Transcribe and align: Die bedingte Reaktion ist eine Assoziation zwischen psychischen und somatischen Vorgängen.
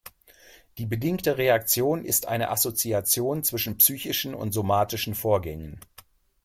Die 0.79 0.87
bedingte 0.87 1.37
Reaktion 1.37 2.03
ist 2.05 2.27
eine 2.27 2.49
Assoziation 2.49 3.43
zwischen 3.43 3.77
psychischen 3.77 4.33
und 4.33 4.51
somatischen 4.51 5.13
Vorgängen. 5.13 5.79